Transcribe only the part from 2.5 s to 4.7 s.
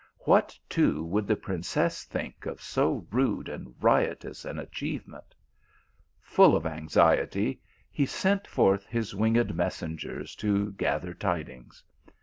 so rude and riotous an